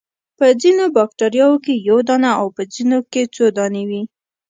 [0.37, 4.01] په ځینو باکتریاوو کې یو دانه او په ځینو کې څو دانې وي.